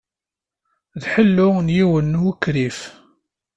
[1.01, 2.79] D ḥellu n yiwen n ukrif.